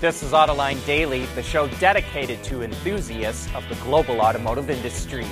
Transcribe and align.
This 0.00 0.22
is 0.22 0.30
Autoline 0.30 0.86
Daily, 0.86 1.24
the 1.34 1.42
show 1.42 1.66
dedicated 1.80 2.44
to 2.44 2.62
enthusiasts 2.62 3.52
of 3.52 3.68
the 3.68 3.74
global 3.82 4.20
automotive 4.20 4.70
industry. 4.70 5.26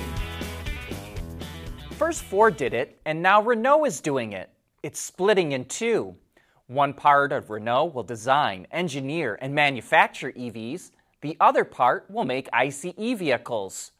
First, 1.91 2.23
Ford 2.23 2.57
did 2.57 2.73
it, 2.73 2.99
and 3.05 3.21
now 3.21 3.41
Renault 3.41 3.85
is 3.85 4.01
doing 4.01 4.33
it. 4.33 4.49
It's 4.83 4.99
splitting 4.99 5.53
in 5.53 5.63
two. 5.63 6.17
One 6.65 6.93
part 6.93 7.31
of 7.31 7.49
Renault 7.49 7.93
will 7.93 8.03
design, 8.03 8.67
engineer, 8.69 9.39
and 9.41 9.55
manufacture 9.55 10.33
EVs, 10.33 10.91
the 11.21 11.37
other 11.39 11.63
part 11.63 12.11
will 12.11 12.25
make 12.25 12.49
ICE 12.51 12.87
vehicles. 12.97 13.93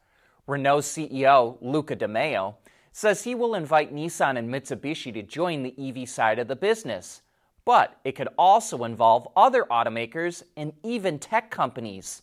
Renault 0.47 0.81
CEO 0.81 1.57
Luca 1.61 1.95
De 1.95 2.09
Meo 2.09 2.57
says 2.91 3.23
he 3.23 3.36
will 3.36 3.55
invite 3.55 3.95
Nissan 3.95 4.38
and 4.38 4.49
Mitsubishi 4.49 5.13
to 5.13 5.23
join 5.23 5.63
the 5.63 5.75
EV 5.79 6.09
side 6.09 6.39
of 6.39 6.49
the 6.49 6.57
business 6.57 7.21
but 7.68 7.99
it 8.05 8.13
could 8.13 8.29
also 8.38 8.86
involve 8.86 9.27
other 9.36 9.65
automakers 9.65 10.41
and 10.55 10.71
even 10.83 11.20
tech 11.20 11.51
companies. 11.51 12.21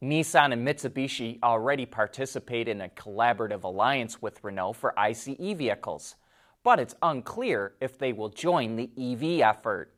Nissan 0.00 0.52
and 0.52 0.64
Mitsubishi 0.64 1.40
already 1.42 1.84
participate 1.84 2.68
in 2.68 2.80
a 2.80 2.88
collaborative 2.90 3.64
alliance 3.64 4.22
with 4.22 4.44
Renault 4.44 4.74
for 4.74 4.96
ICE 4.96 5.30
vehicles, 5.56 6.14
but 6.62 6.78
it's 6.78 6.94
unclear 7.02 7.72
if 7.80 7.98
they 7.98 8.12
will 8.12 8.28
join 8.28 8.76
the 8.76 8.88
EV 8.96 9.40
effort. 9.40 9.92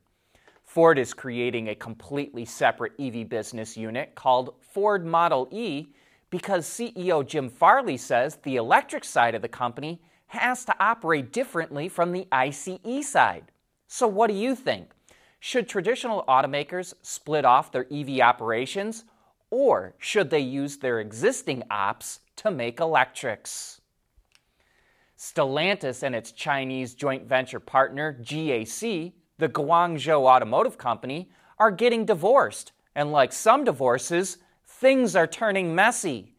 Ford 0.64 0.98
is 0.98 1.12
creating 1.12 1.68
a 1.68 1.74
completely 1.74 2.46
separate 2.46 2.92
EV 2.98 3.28
business 3.28 3.76
unit 3.76 4.14
called 4.14 4.54
Ford 4.72 5.04
Model 5.04 5.50
E 5.52 5.88
because 6.30 6.66
CEO 6.66 7.26
Jim 7.26 7.50
Farley 7.50 7.98
says 7.98 8.38
the 8.42 8.56
electric 8.56 9.04
side 9.04 9.34
of 9.34 9.42
the 9.42 9.48
company 9.48 10.00
has 10.28 10.64
to 10.64 10.74
operate 10.80 11.30
differently 11.30 11.90
from 11.90 12.12
the 12.12 12.26
ICE 12.32 12.78
side. 13.02 13.52
So, 13.90 14.06
what 14.06 14.28
do 14.28 14.34
you 14.34 14.54
think? 14.54 14.90
Should 15.40 15.66
traditional 15.66 16.22
automakers 16.28 16.92
split 17.00 17.46
off 17.46 17.72
their 17.72 17.86
EV 17.90 18.20
operations, 18.20 19.04
or 19.50 19.94
should 19.98 20.28
they 20.28 20.40
use 20.40 20.76
their 20.76 21.00
existing 21.00 21.62
ops 21.70 22.20
to 22.36 22.50
make 22.50 22.80
electrics? 22.80 23.80
Stellantis 25.16 26.02
and 26.02 26.14
its 26.14 26.32
Chinese 26.32 26.94
joint 26.94 27.26
venture 27.26 27.60
partner, 27.60 28.14
GAC, 28.22 29.14
the 29.38 29.48
Guangzhou 29.48 30.26
Automotive 30.26 30.76
Company, 30.76 31.30
are 31.58 31.70
getting 31.70 32.04
divorced, 32.04 32.72
and 32.94 33.10
like 33.10 33.32
some 33.32 33.64
divorces, 33.64 34.36
things 34.66 35.16
are 35.16 35.26
turning 35.26 35.74
messy. 35.74 36.34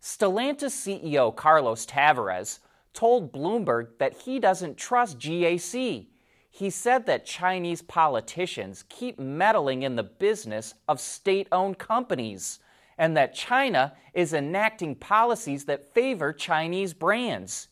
Stellantis 0.00 0.70
CEO 0.70 1.34
Carlos 1.34 1.84
Tavares 1.84 2.60
told 2.94 3.32
Bloomberg 3.32 3.98
that 3.98 4.18
he 4.18 4.38
doesn't 4.38 4.76
trust 4.76 5.18
GAC 5.18 6.06
he 6.54 6.68
said 6.68 7.06
that 7.06 7.24
Chinese 7.24 7.80
politicians 7.80 8.84
keep 8.90 9.18
meddling 9.18 9.82
in 9.82 9.96
the 9.96 10.02
business 10.02 10.74
of 10.86 11.00
state 11.00 11.48
owned 11.50 11.78
companies 11.78 12.58
and 12.98 13.16
that 13.16 13.34
China 13.34 13.94
is 14.12 14.34
enacting 14.34 14.94
policies 14.94 15.64
that 15.64 15.94
favor 15.94 16.30
Chinese 16.30 16.92
brands. 16.92 17.68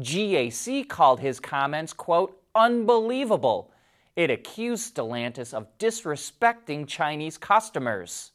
GAC 0.00 0.88
called 0.88 1.20
his 1.20 1.38
comments, 1.38 1.92
quote, 1.92 2.36
unbelievable. 2.56 3.70
It 4.16 4.32
accused 4.32 4.96
Stellantis 4.96 5.54
of 5.54 5.68
disrespecting 5.78 6.88
Chinese 6.88 7.38
customers. 7.38 8.32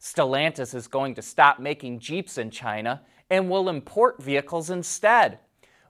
Stellantis 0.00 0.74
is 0.74 0.88
going 0.88 1.14
to 1.14 1.22
stop 1.22 1.60
making 1.60 2.00
Jeeps 2.00 2.38
in 2.38 2.50
China 2.50 3.02
and 3.30 3.48
will 3.48 3.68
import 3.68 4.20
vehicles 4.20 4.68
instead. 4.68 5.38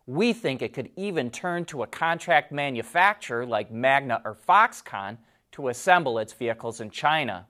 We 0.08 0.32
think 0.32 0.62
it 0.62 0.72
could 0.72 0.88
even 0.96 1.30
turn 1.30 1.66
to 1.66 1.82
a 1.82 1.86
contract 1.86 2.50
manufacturer 2.50 3.44
like 3.44 3.70
Magna 3.70 4.22
or 4.24 4.34
Foxconn 4.34 5.18
to 5.52 5.68
assemble 5.68 6.18
its 6.18 6.32
vehicles 6.32 6.80
in 6.80 6.88
China. 6.88 7.46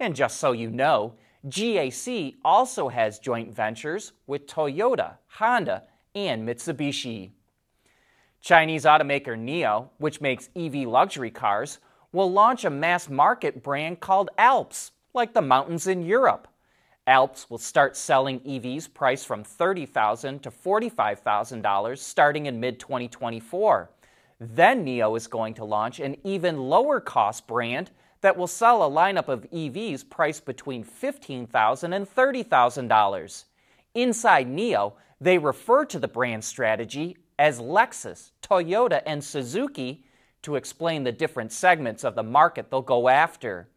And 0.00 0.16
just 0.16 0.38
so 0.38 0.52
you 0.52 0.70
know, 0.70 1.12
GAC 1.48 2.36
also 2.42 2.88
has 2.88 3.18
joint 3.18 3.54
ventures 3.54 4.12
with 4.26 4.46
Toyota, 4.46 5.18
Honda, 5.26 5.82
and 6.14 6.48
Mitsubishi. 6.48 7.32
Chinese 8.40 8.86
automaker 8.86 9.36
NIO, 9.36 9.90
which 9.98 10.22
makes 10.22 10.48
EV 10.56 10.88
luxury 10.88 11.30
cars, 11.30 11.78
will 12.12 12.32
launch 12.32 12.64
a 12.64 12.70
mass 12.70 13.10
market 13.10 13.62
brand 13.62 14.00
called 14.00 14.30
Alps, 14.38 14.92
like 15.12 15.34
the 15.34 15.42
mountains 15.42 15.86
in 15.86 16.06
Europe. 16.06 16.48
Alps 17.08 17.48
will 17.48 17.56
start 17.56 17.96
selling 17.96 18.38
EVs 18.40 18.92
priced 18.92 19.26
from 19.26 19.42
30,000 19.42 20.42
to 20.42 20.50
$45,000 20.50 21.96
starting 21.96 22.44
in 22.44 22.60
mid 22.60 22.78
2024. 22.78 23.90
Then 24.38 24.84
NIO 24.84 25.16
is 25.16 25.26
going 25.26 25.54
to 25.54 25.64
launch 25.64 26.00
an 26.00 26.16
even 26.22 26.58
lower 26.58 27.00
cost 27.00 27.46
brand 27.46 27.90
that 28.20 28.36
will 28.36 28.46
sell 28.46 28.82
a 28.82 28.90
lineup 28.90 29.28
of 29.28 29.50
EVs 29.50 30.08
priced 30.10 30.44
between 30.44 30.84
$15,000 30.84 31.96
and 31.96 32.06
$30,000. 32.06 33.44
Inside 33.94 34.46
NIO, 34.46 34.92
they 35.18 35.38
refer 35.38 35.86
to 35.86 35.98
the 35.98 36.08
brand 36.08 36.44
strategy 36.44 37.16
as 37.38 37.58
Lexus, 37.58 38.32
Toyota, 38.42 39.02
and 39.06 39.24
Suzuki 39.24 40.04
to 40.42 40.56
explain 40.56 41.04
the 41.04 41.12
different 41.12 41.52
segments 41.52 42.04
of 42.04 42.14
the 42.14 42.22
market 42.22 42.70
they'll 42.70 42.82
go 42.82 43.08
after 43.08 43.68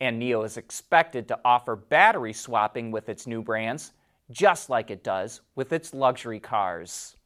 and 0.00 0.20
NIO 0.20 0.44
is 0.44 0.56
expected 0.56 1.28
to 1.28 1.38
offer 1.44 1.76
battery 1.76 2.32
swapping 2.32 2.90
with 2.90 3.08
its 3.08 3.26
new 3.26 3.42
brands, 3.42 3.92
just 4.30 4.70
like 4.70 4.90
it 4.90 5.04
does 5.04 5.40
with 5.54 5.72
its 5.72 5.92
luxury 5.92 6.40
cars. 6.40 7.16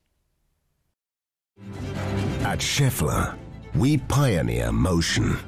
At 2.43 2.59
Schaeffler, 2.59 3.37
we 3.75 3.99
pioneer 3.99 4.73
motion. 4.73 5.39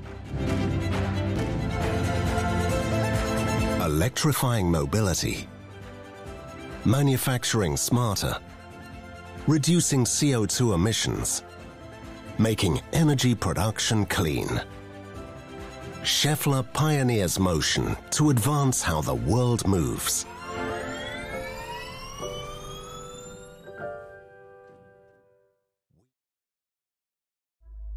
Electrifying 3.83 4.71
mobility, 4.71 5.49
manufacturing 6.85 7.77
smarter, 7.77 8.37
reducing 9.47 10.05
CO2 10.05 10.75
emissions, 10.75 11.43
making 12.39 12.81
energy 12.93 13.35
production 13.35 14.07
clean. 14.07 14.61
Schaeffler 16.07 16.63
pioneers 16.73 17.37
motion 17.37 17.97
to 18.11 18.31
advance 18.31 18.81
how 18.81 19.01
the 19.01 19.13
world 19.13 19.67
moves. 19.67 20.25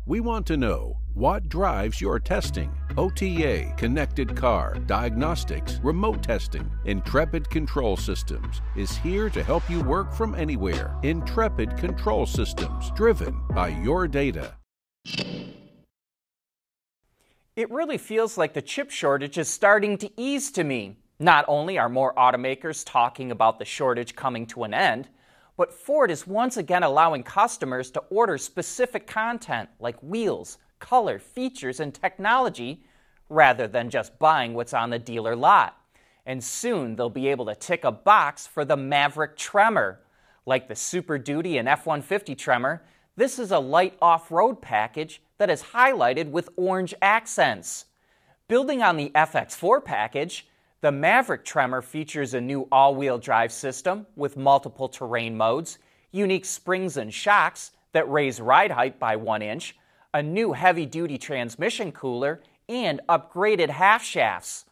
We 0.08 0.22
want 0.22 0.48
to 0.48 0.58
know 0.58 0.98
what 1.14 1.50
drives 1.50 2.02
your 2.02 2.20
testing. 2.20 2.72
OTA, 2.98 3.76
connected 3.78 4.36
car, 4.36 4.74
diagnostics, 4.88 5.80
remote 5.84 6.24
testing. 6.24 6.68
Intrepid 6.86 7.48
Control 7.52 7.96
Systems 7.96 8.64
is 8.76 8.98
here 8.98 9.30
to 9.30 9.44
help 9.44 9.70
you 9.70 9.82
work 9.82 10.12
from 10.12 10.34
anywhere. 10.34 10.98
Intrepid 11.04 11.78
Control 11.78 12.26
Systems, 12.26 12.90
driven 12.96 13.40
by 13.54 13.68
your 13.68 14.08
data. 14.08 14.59
It 17.60 17.70
really 17.72 17.98
feels 17.98 18.38
like 18.38 18.54
the 18.54 18.62
chip 18.62 18.90
shortage 18.90 19.38
is 19.38 19.50
starting 19.50 19.98
to 19.98 20.10
ease 20.16 20.50
to 20.52 20.64
me. 20.64 20.96
Not 21.20 21.44
only 21.50 21.78
are 21.78 21.90
more 21.90 22.16
automakers 22.16 22.86
talking 22.86 23.32
about 23.32 23.60
the 23.60 23.66
shortage 23.66 24.16
coming 24.16 24.46
to 24.48 24.64
an 24.64 24.74
end, 24.74 25.10
but 25.58 25.74
Ford 25.74 26.10
is 26.10 26.26
once 26.26 26.56
again 26.56 26.84
allowing 26.84 27.22
customers 27.22 27.92
to 27.92 28.00
order 28.10 28.38
specific 28.38 29.08
content 29.08 29.68
like 29.78 30.02
wheels, 30.02 30.58
color, 30.80 31.20
features, 31.20 31.82
and 31.82 31.94
technology 31.94 32.86
rather 33.28 33.68
than 33.68 33.90
just 33.90 34.18
buying 34.20 34.54
what's 34.54 34.74
on 34.74 34.90
the 34.90 34.98
dealer 34.98 35.36
lot. 35.36 35.78
And 36.26 36.42
soon 36.42 36.96
they'll 36.96 37.10
be 37.10 37.28
able 37.28 37.48
to 37.48 37.56
tick 37.56 37.84
a 37.84 37.92
box 37.92 38.48
for 38.48 38.64
the 38.64 38.78
Maverick 38.78 39.36
Tremor. 39.36 40.00
Like 40.46 40.70
the 40.70 40.76
Super 40.76 41.18
Duty 41.18 41.58
and 41.58 41.68
F 41.68 41.86
150 41.86 42.36
Tremor, 42.36 42.84
this 43.20 43.38
is 43.38 43.52
a 43.52 43.60
light 43.60 43.98
off 44.02 44.32
road 44.32 44.62
package 44.62 45.22
that 45.40 45.50
is 45.50 45.62
highlighted 45.62 46.32
with 46.32 46.48
orange 46.56 46.94
accents. 47.02 47.84
Building 48.48 48.82
on 48.82 48.96
the 48.96 49.12
FX4 49.14 49.84
package, 49.84 50.48
the 50.80 50.94
Maverick 50.94 51.44
Tremor 51.44 51.82
features 51.82 52.34
a 52.34 52.40
new 52.40 52.70
all 52.72 52.96
wheel 52.96 53.18
drive 53.18 53.52
system 53.52 54.08
with 54.16 54.38
multiple 54.38 54.88
terrain 54.88 55.36
modes, 55.36 55.80
unique 56.14 56.46
springs 56.46 56.96
and 56.96 57.14
shocks 57.14 57.72
that 57.92 58.10
raise 58.10 58.40
ride 58.40 58.72
height 58.72 59.00
by 59.00 59.18
one 59.18 59.42
inch, 59.42 59.76
a 60.14 60.24
new 60.24 60.54
heavy 60.54 60.86
duty 60.86 61.18
transmission 61.18 61.92
cooler, 61.92 62.42
and 62.70 63.02
upgraded 63.10 63.70
half 63.70 64.02
shafts. 64.02 64.64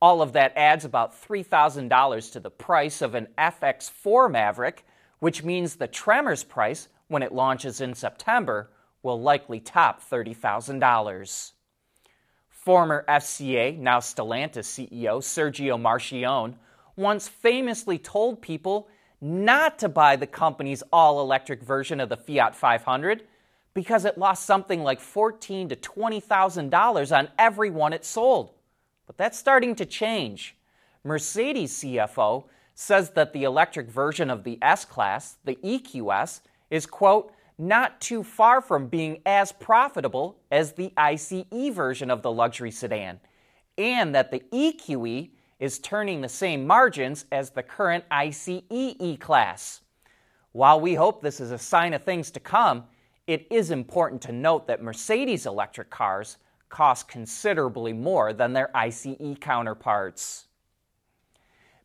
All 0.00 0.22
of 0.22 0.32
that 0.32 0.54
adds 0.56 0.86
about 0.86 1.22
$3,000 1.22 2.32
to 2.32 2.40
the 2.40 2.50
price 2.50 3.02
of 3.02 3.14
an 3.14 3.28
FX4 3.36 4.30
Maverick, 4.30 4.86
which 5.18 5.44
means 5.44 5.76
the 5.76 5.86
Tremor's 5.86 6.44
price, 6.44 6.88
when 7.10 7.22
it 7.22 7.32
launches 7.32 7.80
in 7.80 7.92
September, 7.92 8.70
will 9.02 9.20
likely 9.20 9.58
top 9.58 10.00
$30,000. 10.08 11.52
Former 12.48 13.04
FCA, 13.08 13.76
now 13.76 13.98
Stellantis 13.98 14.88
CEO 14.88 15.18
Sergio 15.18 15.80
Marchionne 15.80 16.54
once 16.94 17.26
famously 17.26 17.98
told 17.98 18.40
people 18.40 18.88
not 19.20 19.78
to 19.80 19.88
buy 19.88 20.16
the 20.16 20.26
company's 20.26 20.82
all 20.92 21.20
electric 21.20 21.62
version 21.62 22.00
of 22.00 22.08
the 22.08 22.16
Fiat 22.16 22.54
500 22.54 23.24
because 23.74 24.04
it 24.04 24.16
lost 24.18 24.44
something 24.44 24.82
like 24.82 25.00
$14,000 25.00 25.68
to 25.70 25.76
$20,000 25.76 27.18
on 27.18 27.28
every 27.38 27.70
one 27.70 27.92
it 27.92 28.04
sold. 28.04 28.52
but 29.06 29.16
that's 29.16 29.38
starting 29.38 29.74
to 29.74 29.84
change. 29.84 30.56
Mercedes 31.02 31.82
CFO 31.82 32.44
says 32.74 33.10
that 33.10 33.32
the 33.32 33.42
electric 33.42 33.88
version 33.88 34.30
of 34.30 34.44
the 34.44 34.58
S 34.62 34.84
Class, 34.84 35.36
the 35.44 35.56
EQS, 35.56 36.40
is, 36.70 36.86
quote, 36.86 37.32
not 37.58 38.00
too 38.00 38.22
far 38.22 38.62
from 38.62 38.86
being 38.86 39.20
as 39.26 39.52
profitable 39.52 40.38
as 40.50 40.72
the 40.72 40.92
ICE 40.96 41.44
version 41.72 42.10
of 42.10 42.22
the 42.22 42.30
luxury 42.30 42.70
sedan, 42.70 43.20
and 43.76 44.14
that 44.14 44.30
the 44.30 44.42
EQE 44.52 45.30
is 45.58 45.78
turning 45.78 46.20
the 46.20 46.28
same 46.28 46.66
margins 46.66 47.26
as 47.30 47.50
the 47.50 47.62
current 47.62 48.04
ICE 48.10 48.62
E 48.70 49.16
Class. 49.18 49.82
While 50.52 50.80
we 50.80 50.94
hope 50.94 51.20
this 51.20 51.38
is 51.38 51.50
a 51.50 51.58
sign 51.58 51.92
of 51.92 52.02
things 52.02 52.30
to 52.30 52.40
come, 52.40 52.84
it 53.26 53.46
is 53.50 53.70
important 53.70 54.22
to 54.22 54.32
note 54.32 54.66
that 54.66 54.82
Mercedes 54.82 55.46
electric 55.46 55.90
cars 55.90 56.38
cost 56.70 57.08
considerably 57.08 57.92
more 57.92 58.32
than 58.32 58.52
their 58.52 58.74
ICE 58.74 59.16
counterparts. 59.40 60.46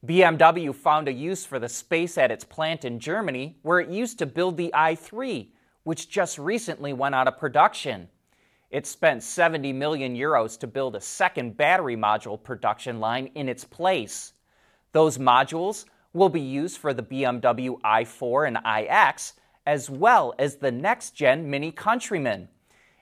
BMW 0.06 0.76
found 0.76 1.08
a 1.08 1.14
use 1.14 1.46
for 1.46 1.58
the 1.58 1.70
space 1.70 2.18
at 2.18 2.30
its 2.30 2.44
plant 2.44 2.86
in 2.86 3.00
Germany 3.00 3.58
where 3.64 3.80
it 3.80 3.90
used 3.90 4.20
to 4.20 4.26
build 4.26 4.56
the 4.56 4.72
i3, 4.76 5.48
which 5.84 6.10
just 6.10 6.38
recently 6.38 6.94
went 6.94 7.16
out 7.16 7.28
of 7.28 7.38
production. 7.38 8.08
It 8.70 8.86
spent 8.86 9.24
70 9.24 9.74
million 9.74 10.16
euros 10.16 10.60
to 10.60 10.68
build 10.68 10.96
a 10.96 11.02
second 11.02 11.58
battery 11.58 11.96
module 11.96 12.42
production 12.42 13.00
line 13.00 13.32
in 13.36 13.50
its 13.50 13.64
place. 13.64 14.34
Those 14.92 15.18
modules 15.18 15.86
will 16.14 16.30
be 16.30 16.42
used 16.42 16.78
for 16.78 16.94
the 16.94 17.04
BMW 17.04 17.80
i4 17.82 18.48
and 18.48 18.58
iX, 18.66 19.34
as 19.66 19.90
well 19.90 20.36
as 20.38 20.58
the 20.58 20.72
next 20.72 21.12
gen 21.12 21.50
Mini 21.50 21.72
Countryman. 21.72 22.50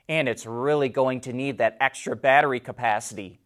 And 0.08 0.28
it's 0.28 0.46
really 0.46 0.88
going 0.88 1.20
to 1.22 1.32
need 1.32 1.58
that 1.58 1.76
extra 1.80 2.16
battery 2.16 2.60
capacity. 2.60 3.40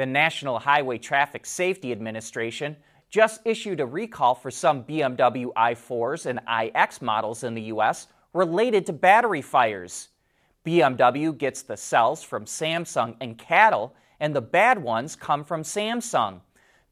The 0.00 0.06
National 0.06 0.58
Highway 0.58 0.96
Traffic 0.96 1.44
Safety 1.44 1.92
Administration 1.92 2.74
just 3.10 3.42
issued 3.44 3.80
a 3.80 3.84
recall 3.84 4.34
for 4.34 4.50
some 4.50 4.82
BMW 4.82 5.52
i4s 5.52 6.24
and 6.24 6.40
iX 6.48 7.02
models 7.02 7.44
in 7.44 7.52
the 7.52 7.64
US 7.64 8.06
related 8.32 8.86
to 8.86 8.94
battery 8.94 9.42
fires. 9.42 10.08
BMW 10.64 11.36
gets 11.36 11.60
the 11.60 11.76
cells 11.76 12.22
from 12.22 12.46
Samsung 12.46 13.14
and 13.20 13.36
CATL, 13.36 13.90
and 14.20 14.34
the 14.34 14.40
bad 14.40 14.82
ones 14.82 15.16
come 15.16 15.44
from 15.44 15.62
Samsung. 15.62 16.40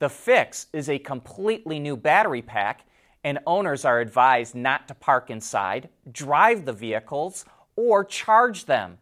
The 0.01 0.11
fix 0.11 0.67
is 0.75 0.91
a 0.91 0.99
completely 0.99 1.79
new 1.79 1.97
battery 1.97 2.43
pack, 2.43 2.85
and 3.25 3.39
owners 3.47 3.87
are 3.87 4.01
advised 4.01 4.55
not 4.55 4.87
to 4.87 4.95
park 4.95 5.31
inside, 5.31 5.89
drive 6.13 6.67
the 6.67 6.75
vehicles, 6.75 7.47
or 7.75 8.05
charge 8.05 8.67
them. 8.67 8.99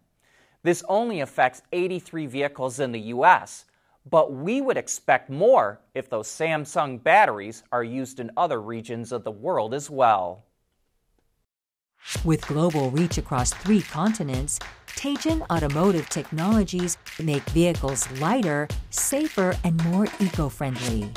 This 0.62 0.84
only 0.88 1.18
affects 1.18 1.62
83 1.72 2.26
vehicles 2.26 2.78
in 2.78 2.92
the 2.92 3.00
US, 3.00 3.65
but 4.08 4.32
we 4.32 4.60
would 4.60 4.76
expect 4.76 5.28
more 5.28 5.80
if 5.94 6.08
those 6.08 6.28
Samsung 6.28 7.02
batteries 7.02 7.62
are 7.72 7.84
used 7.84 8.20
in 8.20 8.30
other 8.36 8.60
regions 8.60 9.12
of 9.12 9.24
the 9.24 9.30
world 9.30 9.74
as 9.74 9.90
well. 9.90 10.44
With 12.24 12.46
global 12.46 12.90
reach 12.90 13.18
across 13.18 13.52
three 13.52 13.82
continents, 13.82 14.60
Teijin 14.86 15.44
Automotive 15.50 16.08
Technologies 16.08 16.96
make 17.20 17.42
vehicles 17.50 18.10
lighter, 18.20 18.68
safer, 18.90 19.56
and 19.64 19.82
more 19.86 20.06
eco-friendly. 20.20 21.10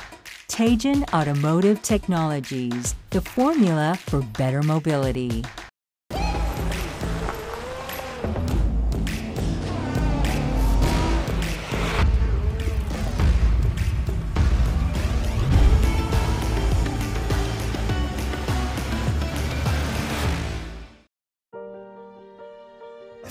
Teijin 0.48 1.08
Automotive 1.14 1.82
Technologies, 1.84 2.96
the 3.12 3.22
formula 3.22 3.98
for 3.98 4.22
better 4.22 4.64
mobility. 4.64 5.44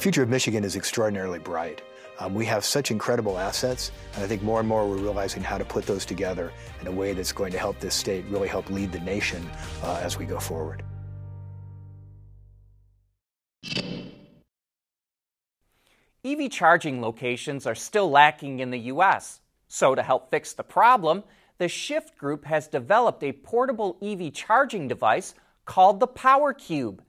Future 0.09 0.23
of 0.23 0.31
Michigan 0.31 0.65
is 0.65 0.75
extraordinarily 0.75 1.39
bright. 1.39 1.83
Um, 2.19 2.33
we 2.33 2.47
have 2.47 2.65
such 2.65 2.91
incredible 2.91 3.37
assets, 3.37 3.93
and 4.15 4.25
I 4.25 4.27
think 4.27 4.43
more 4.43 4.59
and 4.59 4.67
more 4.67 4.89
we're 4.89 4.97
realizing 4.97 5.43
how 5.43 5.59
to 5.59 5.67
put 5.67 5.85
those 5.85 6.07
together 6.07 6.51
in 6.81 6.87
a 6.87 6.91
way 6.91 7.13
that's 7.13 7.31
going 7.31 7.53
to 7.53 7.59
help 7.59 7.79
this 7.79 7.95
state 7.95 8.25
really 8.31 8.49
help 8.49 8.71
lead 8.71 8.91
the 8.91 9.01
nation 9.01 9.47
uh, 9.83 10.01
as 10.03 10.17
we 10.19 10.25
go 10.25 10.41
forward. 10.41 10.83
EV 16.25 16.51
charging 16.51 17.03
locations 17.03 17.67
are 17.67 17.75
still 17.75 18.11
lacking 18.11 18.61
in 18.61 18.71
the 18.71 18.81
U.S. 18.95 19.43
So, 19.67 19.95
to 19.95 20.03
help 20.03 20.31
fix 20.31 20.55
the 20.55 20.65
problem, 20.65 21.23
the 21.59 21.69
Shift 21.69 22.17
Group 22.17 22.47
has 22.47 22.67
developed 22.67 23.23
a 23.23 23.33
portable 23.33 23.99
EV 24.01 24.33
charging 24.33 24.89
device 24.89 25.35
called 25.67 26.01
the 26.01 26.07
Power 26.07 26.55
Cube. 26.55 27.03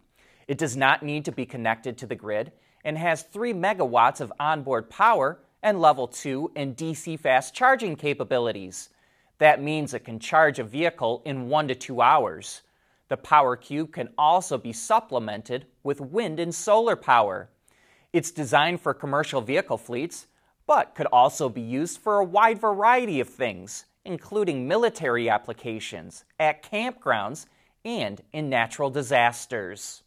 It 0.49 0.57
does 0.57 0.75
not 0.75 1.01
need 1.01 1.23
to 1.23 1.31
be 1.31 1.45
connected 1.45 1.97
to 1.99 2.05
the 2.05 2.15
grid 2.15 2.51
and 2.83 2.97
has 2.97 3.23
3 3.23 3.53
megawatts 3.53 4.21
of 4.21 4.33
onboard 4.39 4.89
power 4.89 5.39
and 5.61 5.81
level 5.81 6.07
2 6.07 6.51
and 6.55 6.75
DC 6.75 7.19
fast 7.19 7.53
charging 7.53 7.95
capabilities. 7.95 8.89
That 9.39 9.61
means 9.61 9.93
it 9.93 10.05
can 10.05 10.19
charge 10.19 10.59
a 10.59 10.63
vehicle 10.63 11.21
in 11.25 11.49
1 11.49 11.67
to 11.69 11.75
2 11.75 12.01
hours. 12.01 12.61
The 13.07 13.17
Power 13.17 13.55
Cube 13.55 13.91
can 13.91 14.09
also 14.17 14.57
be 14.57 14.71
supplemented 14.71 15.65
with 15.83 15.99
wind 15.99 16.39
and 16.39 16.53
solar 16.53 16.95
power. 16.95 17.49
It's 18.13 18.31
designed 18.31 18.81
for 18.81 18.93
commercial 18.93 19.41
vehicle 19.41 19.77
fleets, 19.77 20.27
but 20.67 20.93
could 20.93 21.07
also 21.07 21.49
be 21.49 21.61
used 21.61 21.99
for 21.99 22.19
a 22.19 22.23
wide 22.23 22.59
variety 22.59 23.19
of 23.19 23.27
things, 23.27 23.85
including 24.05 24.67
military 24.67 25.29
applications, 25.29 26.25
at 26.39 26.63
campgrounds, 26.63 27.47
and 27.83 28.21
in 28.33 28.49
natural 28.49 28.89
disasters. 28.89 30.03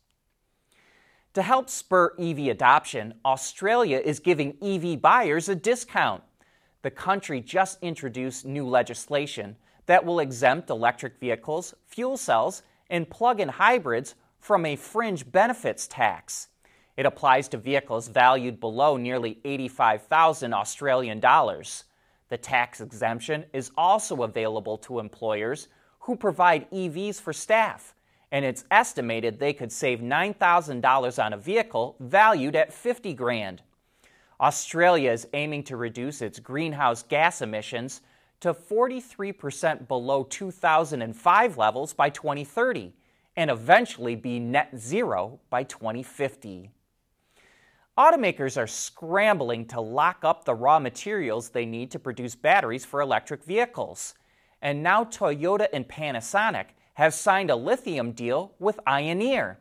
To 1.35 1.41
help 1.41 1.71
spur 1.71 2.15
EV 2.19 2.49
adoption, 2.49 3.15
Australia 3.25 3.99
is 3.99 4.21
giving 4.21 4.59
EV 4.61 5.01
buyers 5.01 5.49
a 5.49 5.55
discount. 5.55 6.23
The 6.83 6.91
country 6.91 7.41
just 7.41 7.79
introduced 7.81 8.45
new 8.45 8.69
legislation 8.69 9.57
that 9.87 10.05
will 10.05 10.21
exempt 10.21 10.69
electric 10.69 11.19
vehicles, 11.19 11.75
fuel 11.87 12.19
cells, 12.19 12.63
and 12.91 13.09
plug 13.09 13.41
in 13.41 13.49
hybrids 13.49 14.15
from 14.41 14.67
a 14.67 14.77
fringe 14.77 15.31
benefits 15.33 15.87
tax. 15.87 16.49
It 16.99 17.07
applies 17.07 17.49
to 17.49 17.57
vehicles 17.57 18.09
valued 18.09 18.61
below 18.61 18.99
nearly 18.99 19.39
85,000 19.43 20.53
Australian 20.53 21.19
dollars. 21.19 21.85
The 22.29 22.37
tax 22.37 22.83
exemption 22.83 23.47
is 23.55 23.71
also 23.79 24.23
available 24.23 24.77
to 24.79 24.99
employers 24.99 25.69
who 26.01 26.15
provide 26.15 26.71
EVs 26.71 27.23
for 27.23 27.33
staff 27.33 27.95
and 28.33 28.47
it's 28.47 28.65
estimated 28.71 29.39
they 29.39 29.53
could 29.53 29.71
save 29.71 30.01
$9,000 30.01 31.25
on 31.25 31.33
a 31.35 31.37
vehicle 31.37 31.95
valued 32.01 32.57
at 32.57 32.73
50 32.73 33.13
grand. 33.13 33.63
Australia 34.41 35.13
is 35.13 35.29
aiming 35.35 35.63
to 35.65 35.77
reduce 35.77 36.23
its 36.23 36.41
greenhouse 36.41 37.03
gas 37.03 37.43
emissions 37.43 38.01
to 38.41 38.55
43% 38.55 39.87
below 39.87 40.25
2005 40.25 41.59
levels 41.59 41.93
by 41.93 42.09
2030 42.09 42.95
and 43.37 43.51
eventually 43.51 44.17
be 44.17 44.41
net 44.41 44.71
zero 44.77 45.39
by 45.51 45.63
2050. 45.63 46.71
Automakers 47.99 48.57
are 48.57 48.67
scrambling 48.67 49.67
to 49.67 49.81
lock 49.81 50.25
up 50.25 50.45
the 50.45 50.55
raw 50.55 50.79
materials 50.79 51.51
they 51.51 51.67
need 51.67 51.91
to 51.91 51.99
produce 51.99 52.35
batteries 52.35 52.87
for 52.87 53.03
electric 53.03 53.45
vehicles. 53.45 54.15
And 54.63 54.83
now 54.83 55.05
Toyota 55.05 55.67
and 55.73 55.87
Panasonic 55.87 56.69
have 56.95 57.15
signed 57.15 57.51
a 57.51 57.57
lithium 57.57 58.13
deal 58.13 58.55
with 58.59 58.79
Ioneer. 58.87 59.57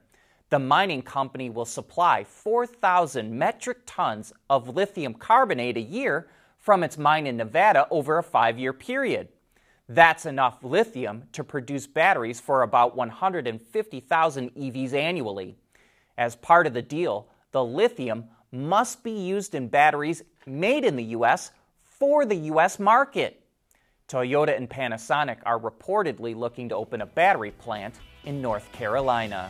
The 0.50 0.59
mining 0.59 1.01
company 1.01 1.50
will 1.50 1.65
supply 1.65 2.25
4,000 2.25 3.31
metric 3.38 3.79
tons 3.85 4.33
of 4.50 4.75
lithium 4.75 5.13
carbonate 5.13 5.77
a 5.77 5.81
year 5.81 6.27
from 6.57 6.83
its 6.83 6.97
mine 6.97 7.25
in 7.25 7.38
Nevada 7.38 7.88
over 7.89 8.17
a 8.17 8.23
five 8.23 8.59
year 8.59 8.73
period. 8.73 9.29
That's 9.88 10.25
enough 10.25 10.63
lithium 10.63 11.23
to 11.33 11.43
produce 11.43 11.88
batteries 11.88 12.39
for 12.39 12.61
about 12.61 12.95
150,000 12.95 14.55
EVs 14.55 14.93
annually. 14.93 15.57
As 16.17 16.35
part 16.35 16.67
of 16.67 16.73
the 16.73 16.81
deal, 16.81 17.27
the 17.51 17.63
lithium 17.63 18.25
must 18.51 19.03
be 19.03 19.11
used 19.11 19.55
in 19.55 19.67
batteries 19.69 20.23
made 20.45 20.85
in 20.85 20.95
the 20.95 21.03
U.S. 21.05 21.51
for 21.83 22.25
the 22.25 22.35
U.S. 22.35 22.79
market. 22.79 23.40
Toyota 24.12 24.58
and 24.58 24.70
Panasonic 24.70 25.38
are 25.46 25.58
reportedly 25.58 26.36
looking 26.36 26.68
to 26.68 26.75
open 26.75 27.00
a 27.00 27.06
battery 27.06 27.51
plant 27.51 27.96
in 28.25 28.41
North 28.41 28.70
Carolina. 28.74 29.50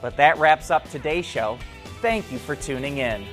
But 0.00 0.16
that 0.16 0.38
wraps 0.38 0.72
up 0.72 0.90
today's 0.90 1.24
show. 1.24 1.56
Thank 2.00 2.32
you 2.32 2.38
for 2.38 2.56
tuning 2.56 2.98
in. 2.98 3.24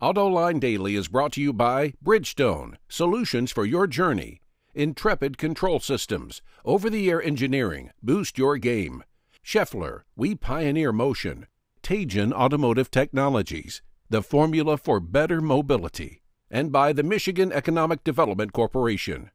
AutoLine 0.00 0.58
Daily 0.58 0.94
is 0.94 1.08
brought 1.08 1.32
to 1.32 1.42
you 1.42 1.52
by 1.52 1.92
Bridgestone, 2.02 2.76
solutions 2.88 3.52
for 3.52 3.66
your 3.66 3.86
journey. 3.86 4.40
Intrepid 4.74 5.36
Control 5.36 5.78
Systems, 5.80 6.40
over 6.64 6.88
the 6.88 7.10
air 7.10 7.22
engineering, 7.22 7.90
boost 8.02 8.38
your 8.38 8.56
game. 8.56 9.04
Schaeffler, 9.44 10.04
we 10.16 10.34
pioneer 10.34 10.92
motion. 10.92 11.48
Teijin 11.82 12.32
Automotive 12.32 12.90
Technologies, 12.90 13.82
the 14.10 14.22
formula 14.22 14.76
for 14.76 15.00
better 15.00 15.40
mobility, 15.40 16.22
and 16.50 16.72
by 16.72 16.92
the 16.92 17.02
Michigan 17.02 17.52
Economic 17.52 18.04
Development 18.04 18.52
Corporation. 18.52 19.30